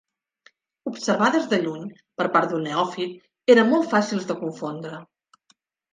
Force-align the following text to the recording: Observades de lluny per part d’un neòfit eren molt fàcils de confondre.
Observades 0.91 1.43
de 1.51 1.59
lluny 1.67 1.83
per 2.21 2.27
part 2.37 2.53
d’un 2.53 2.65
neòfit 2.69 3.55
eren 3.55 3.69
molt 3.75 3.89
fàcils 3.95 4.29
de 4.33 4.39
confondre. 4.45 5.03